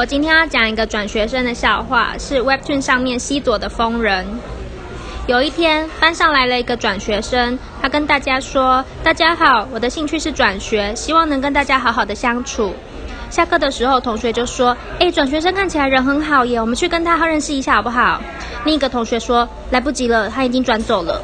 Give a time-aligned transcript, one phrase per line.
[0.00, 4.26] 我今天要讲一个转学生的笑话，是 Webtoon 上面西佐的疯人。
[5.26, 12.74] 有一天班上来了一个转学生，他跟大家说，大家好，我的兴趣是转学，希望能跟大家好好的相处。
[13.28, 18.22] 下课的时候同学就说，哎，转学生看起来人很好耶，我们去跟他认识一下好不好？
[18.64, 21.22] 另一个同学说，来不及了，他已经转走了。